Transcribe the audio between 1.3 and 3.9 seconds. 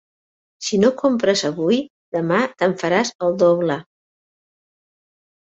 avui, demà te'n faràs el doble.